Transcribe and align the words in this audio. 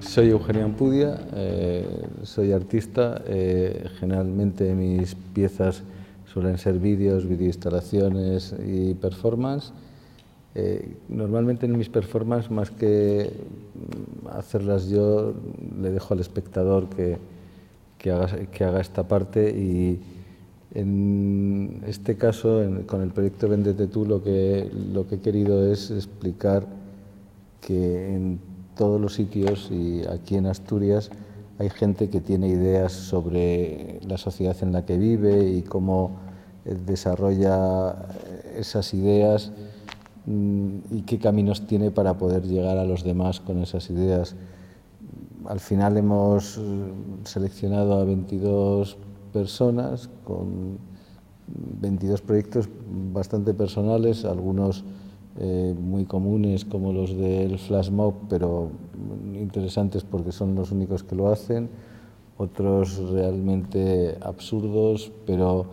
Soy 0.00 0.30
Eugenia 0.30 0.64
Ampudia, 0.64 1.20
eh, 1.34 2.08
soy 2.22 2.52
artista. 2.52 3.22
Eh, 3.26 3.88
generalmente 3.98 4.74
mis 4.74 5.14
piezas 5.14 5.82
suelen 6.24 6.56
ser 6.56 6.78
vídeos, 6.78 7.26
videoinstalaciones 7.26 8.54
y 8.66 8.94
performance. 8.94 9.72
Eh, 10.54 10.96
normalmente 11.10 11.66
en 11.66 11.76
mis 11.76 11.90
performances, 11.90 12.50
más 12.50 12.70
que 12.70 13.30
hacerlas 14.30 14.88
yo, 14.88 15.34
le 15.82 15.90
dejo 15.90 16.14
al 16.14 16.20
espectador 16.20 16.88
que, 16.88 17.18
que, 17.98 18.10
haga, 18.10 18.80
esta 18.80 19.06
parte 19.06 19.50
y 19.50 20.00
en 20.76 21.82
este 21.86 22.16
caso, 22.16 22.60
con 22.86 23.00
el 23.00 23.08
proyecto 23.08 23.48
Vendete 23.48 23.86
tú, 23.86 24.04
lo 24.04 24.22
que, 24.22 24.70
lo 24.92 25.08
que 25.08 25.14
he 25.14 25.20
querido 25.20 25.72
es 25.72 25.90
explicar 25.90 26.66
que 27.62 28.14
en 28.14 28.38
todos 28.76 29.00
los 29.00 29.14
sitios 29.14 29.70
y 29.70 30.02
aquí 30.06 30.36
en 30.36 30.44
Asturias 30.44 31.08
hay 31.58 31.70
gente 31.70 32.10
que 32.10 32.20
tiene 32.20 32.48
ideas 32.48 32.92
sobre 32.92 34.00
la 34.06 34.18
sociedad 34.18 34.54
en 34.60 34.72
la 34.72 34.84
que 34.84 34.98
vive 34.98 35.48
y 35.48 35.62
cómo 35.62 36.18
eh, 36.66 36.76
desarrolla 36.86 37.96
esas 38.54 38.92
ideas 38.92 39.52
mm, 40.26 40.78
y 40.90 41.02
qué 41.06 41.18
caminos 41.18 41.66
tiene 41.66 41.90
para 41.90 42.18
poder 42.18 42.42
llegar 42.42 42.76
a 42.76 42.84
los 42.84 43.02
demás 43.02 43.40
con 43.40 43.62
esas 43.62 43.88
ideas. 43.88 44.36
Al 45.46 45.60
final 45.60 45.96
hemos 45.96 46.58
eh, 46.58 46.60
seleccionado 47.24 47.98
a 47.98 48.04
22 48.04 48.98
personas 49.32 50.10
con 50.24 50.78
22 51.80 52.20
proyectos 52.22 52.68
bastante 53.12 53.54
personales, 53.54 54.24
algunos 54.24 54.84
eh, 55.38 55.74
muy 55.78 56.04
comunes 56.04 56.64
como 56.64 56.92
los 56.92 57.16
del 57.16 57.58
flash 57.58 57.90
mob, 57.90 58.14
pero 58.28 58.70
interesantes 59.34 60.02
porque 60.02 60.32
son 60.32 60.54
los 60.54 60.72
únicos 60.72 61.02
que 61.02 61.14
lo 61.14 61.28
hacen, 61.28 61.68
otros 62.38 62.98
realmente 63.10 64.16
absurdos, 64.20 65.12
pero 65.26 65.66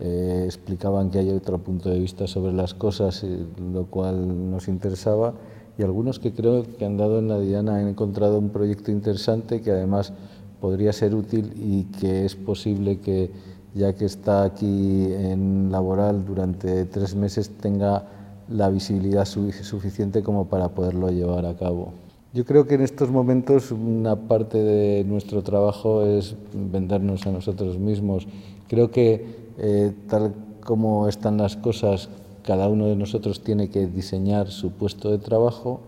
eh, 0.00 0.42
explicaban 0.46 1.10
que 1.10 1.18
hay 1.18 1.30
otro 1.30 1.58
punto 1.58 1.90
de 1.90 1.98
vista 1.98 2.26
sobre 2.26 2.52
las 2.52 2.74
cosas, 2.74 3.24
lo 3.72 3.86
cual 3.86 4.50
nos 4.50 4.68
interesaba, 4.68 5.34
y 5.78 5.82
algunos 5.82 6.18
que 6.18 6.32
creo 6.32 6.64
que 6.78 6.84
han 6.84 6.96
dado 6.96 7.18
en 7.18 7.28
la 7.28 7.38
Diana 7.38 7.76
han 7.76 7.88
encontrado 7.88 8.38
un 8.38 8.50
proyecto 8.50 8.90
interesante 8.90 9.60
que 9.60 9.70
además 9.70 10.12
podría 10.60 10.92
ser 10.92 11.14
útil 11.14 11.52
y 11.56 11.84
que 11.98 12.24
es 12.24 12.36
posible 12.36 12.98
que, 12.98 13.30
ya 13.74 13.94
que 13.94 14.04
está 14.04 14.44
aquí 14.44 15.12
en 15.12 15.70
laboral 15.70 16.24
durante 16.24 16.84
tres 16.84 17.14
meses, 17.14 17.50
tenga 17.50 18.04
la 18.48 18.68
visibilidad 18.68 19.24
suficiente 19.24 20.22
como 20.22 20.46
para 20.46 20.68
poderlo 20.68 21.10
llevar 21.10 21.46
a 21.46 21.56
cabo. 21.56 21.92
Yo 22.32 22.44
creo 22.44 22.66
que 22.66 22.74
en 22.76 22.82
estos 22.82 23.10
momentos 23.10 23.72
una 23.72 24.14
parte 24.14 24.58
de 24.58 25.04
nuestro 25.04 25.42
trabajo 25.42 26.04
es 26.04 26.36
vendernos 26.52 27.26
a 27.26 27.32
nosotros 27.32 27.78
mismos. 27.78 28.28
Creo 28.68 28.90
que 28.90 29.50
eh, 29.58 29.92
tal 30.08 30.34
como 30.64 31.08
están 31.08 31.38
las 31.38 31.56
cosas, 31.56 32.08
cada 32.44 32.68
uno 32.68 32.86
de 32.86 32.96
nosotros 32.96 33.40
tiene 33.40 33.68
que 33.68 33.86
diseñar 33.86 34.48
su 34.48 34.70
puesto 34.70 35.10
de 35.10 35.18
trabajo, 35.18 35.80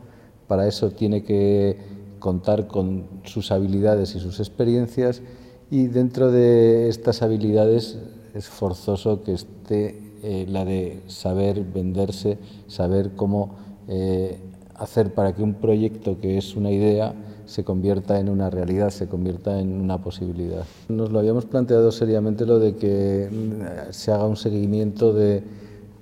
para 0.48 0.66
eso 0.66 0.90
tiene 0.90 1.22
que 1.22 1.76
contar 2.22 2.68
con 2.68 3.04
sus 3.24 3.50
habilidades 3.50 4.14
y 4.14 4.20
sus 4.20 4.38
experiencias 4.38 5.22
y 5.70 5.88
dentro 5.88 6.30
de 6.30 6.88
estas 6.88 7.20
habilidades 7.20 7.98
es 8.32 8.46
forzoso 8.46 9.22
que 9.24 9.32
esté 9.34 10.00
eh, 10.22 10.46
la 10.48 10.64
de 10.64 11.00
saber 11.08 11.64
venderse, 11.64 12.38
saber 12.68 13.10
cómo 13.16 13.56
eh, 13.88 14.38
hacer 14.76 15.12
para 15.14 15.34
que 15.34 15.42
un 15.42 15.54
proyecto 15.54 16.20
que 16.20 16.38
es 16.38 16.54
una 16.54 16.70
idea 16.70 17.12
se 17.46 17.64
convierta 17.64 18.20
en 18.20 18.28
una 18.28 18.48
realidad, 18.48 18.90
se 18.90 19.08
convierta 19.08 19.58
en 19.58 19.80
una 19.80 20.00
posibilidad. 20.00 20.64
Nos 20.88 21.10
lo 21.10 21.18
habíamos 21.18 21.44
planteado 21.44 21.90
seriamente 21.90 22.46
lo 22.46 22.60
de 22.60 22.76
que 22.76 23.28
mm, 23.30 23.92
se 23.92 24.12
haga 24.12 24.26
un 24.26 24.36
seguimiento 24.36 25.12
de, 25.12 25.42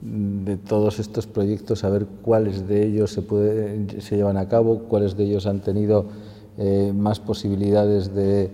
de 0.03 0.56
todos 0.56 0.99
estos 0.99 1.27
proyectos, 1.27 1.81
saber 1.81 2.06
cuáles 2.22 2.66
de 2.66 2.87
ellos 2.87 3.11
se, 3.12 4.00
se 4.00 4.16
llevan 4.16 4.37
a 4.37 4.49
cabo, 4.49 4.81
cuáles 4.88 5.16
de 5.16 5.25
ellos 5.25 5.47
han 5.47 5.61
tenido 5.61 6.06
eh, 6.59 6.93
más 6.94 7.21
posibilidades 7.21 8.15
de, 8.15 8.50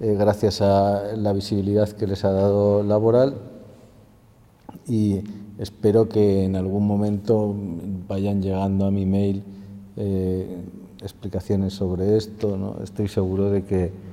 gracias 0.00 0.60
a 0.60 1.16
la 1.16 1.32
visibilidad 1.32 1.88
que 1.88 2.06
les 2.06 2.24
ha 2.24 2.30
dado 2.30 2.82
laboral 2.82 3.34
y 4.86 5.20
espero 5.58 6.08
que 6.08 6.44
en 6.44 6.56
algún 6.56 6.86
momento 6.86 7.54
vayan 8.06 8.42
llegando 8.42 8.86
a 8.86 8.90
mi 8.90 9.06
mail 9.06 9.42
eh, 9.96 10.62
explicaciones 11.02 11.74
sobre 11.74 12.16
esto. 12.16 12.56
¿no? 12.56 12.76
Estoy 12.82 13.08
seguro 13.08 13.50
de 13.50 13.64
que 13.64 14.08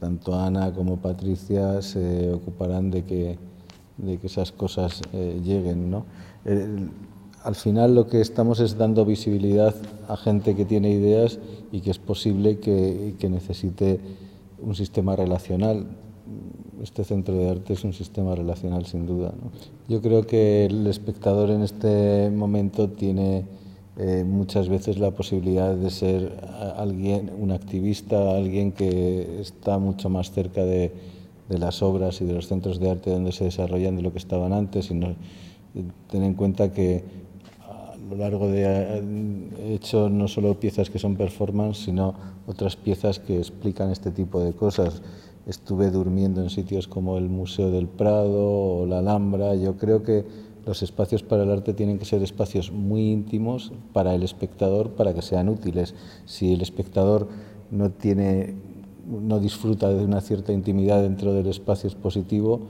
tanto 0.00 0.34
Ana 0.34 0.72
como 0.72 0.96
Patricia 0.96 1.80
se 1.82 2.32
ocuparán 2.32 2.90
de 2.90 3.04
que, 3.04 3.38
de 3.98 4.18
que 4.18 4.26
esas 4.26 4.52
cosas 4.52 5.02
eh, 5.12 5.40
lleguen. 5.44 5.90
¿no? 5.90 6.04
al 7.44 7.54
final 7.54 7.94
lo 7.94 8.06
que 8.08 8.20
estamos 8.20 8.58
es 8.60 8.78
dando 8.78 9.04
visibilidad 9.04 9.74
a 10.08 10.16
gente 10.16 10.56
que 10.56 10.64
tiene 10.64 10.90
ideas 10.90 11.38
y 11.70 11.80
que 11.82 11.90
es 11.90 11.98
posible 11.98 12.58
que, 12.58 13.14
que 13.18 13.28
necesite 13.28 14.00
un 14.60 14.74
sistema 14.74 15.14
relacional 15.14 15.86
este 16.82 17.04
centro 17.04 17.34
de 17.34 17.50
arte 17.50 17.72
es 17.72 17.84
un 17.84 17.92
sistema 17.92 18.34
relacional 18.34 18.86
sin 18.86 19.06
duda. 19.06 19.32
Yo 19.88 20.00
creo 20.00 20.26
que 20.26 20.66
el 20.66 20.86
espectador 20.86 21.50
en 21.50 21.62
este 21.62 22.30
momento 22.30 22.88
tiene 22.88 23.46
eh, 23.96 24.24
muchas 24.24 24.68
veces 24.68 24.98
la 24.98 25.10
posibilidad 25.10 25.74
de 25.74 25.90
ser 25.90 26.32
alguien, 26.76 27.32
un 27.36 27.50
activista, 27.50 28.36
alguien 28.36 28.72
que 28.72 29.40
está 29.40 29.78
mucho 29.78 30.08
más 30.08 30.30
cerca 30.30 30.64
de, 30.64 30.92
de, 31.48 31.58
las 31.58 31.82
obras 31.82 32.20
y 32.20 32.24
de 32.24 32.34
los 32.34 32.48
centros 32.48 32.80
de 32.80 32.90
arte 32.90 33.10
donde 33.10 33.32
se 33.32 33.44
desarrollan 33.44 33.96
de 33.96 34.02
lo 34.02 34.12
que 34.12 34.18
estaban 34.18 34.52
antes 34.52 34.90
y 34.90 34.94
no, 34.94 35.14
ten 36.10 36.22
en 36.22 36.34
cuenta 36.34 36.72
que 36.72 37.04
a 37.60 37.96
lo 38.10 38.16
largo 38.16 38.48
de 38.48 38.64
he 39.60 39.74
hecho 39.74 40.08
no 40.08 40.28
solo 40.28 40.58
piezas 40.58 40.90
que 40.90 40.98
son 40.98 41.16
performance, 41.16 41.84
sino 41.84 42.14
otras 42.46 42.76
piezas 42.76 43.18
que 43.18 43.38
explican 43.38 43.90
este 43.90 44.10
tipo 44.10 44.40
de 44.40 44.52
cosas 44.52 45.02
estuve 45.48 45.90
durmiendo 45.90 46.42
en 46.42 46.50
sitios 46.50 46.86
como 46.86 47.16
el 47.16 47.30
Museo 47.30 47.70
del 47.70 47.88
Prado 47.88 48.80
o 48.80 48.86
la 48.86 48.98
Alhambra. 48.98 49.54
Yo 49.54 49.78
creo 49.78 50.02
que 50.02 50.26
los 50.66 50.82
espacios 50.82 51.22
para 51.22 51.44
el 51.44 51.50
arte 51.50 51.72
tienen 51.72 51.98
que 51.98 52.04
ser 52.04 52.22
espacios 52.22 52.70
muy 52.70 53.10
íntimos 53.10 53.72
para 53.94 54.14
el 54.14 54.22
espectador 54.22 54.90
para 54.90 55.14
que 55.14 55.22
sean 55.22 55.48
útiles. 55.48 55.94
Si 56.26 56.52
el 56.52 56.60
espectador 56.60 57.28
no 57.70 57.90
tiene 57.90 58.56
no 59.08 59.40
disfruta 59.40 59.88
de 59.88 60.04
una 60.04 60.20
cierta 60.20 60.52
intimidad 60.52 61.02
dentro 61.02 61.32
del 61.32 61.46
espacio 61.46 61.88
expositivo, 61.88 62.60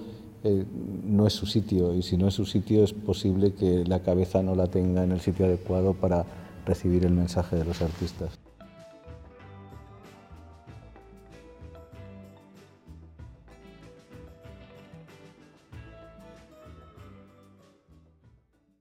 eh, 0.44 0.64
no 1.04 1.26
es 1.26 1.32
su 1.32 1.46
sitio 1.46 1.94
y 1.94 2.02
si 2.02 2.16
no 2.16 2.28
es 2.28 2.34
su 2.34 2.46
sitio 2.46 2.84
es 2.84 2.92
posible 2.92 3.54
que 3.54 3.84
la 3.84 4.00
cabeza 4.00 4.42
no 4.42 4.54
la 4.54 4.68
tenga 4.68 5.02
en 5.02 5.10
el 5.10 5.20
sitio 5.20 5.46
adecuado 5.46 5.94
para 5.94 6.24
recibir 6.64 7.04
el 7.04 7.12
mensaje 7.12 7.56
de 7.56 7.64
los 7.64 7.82
artistas. 7.82 8.37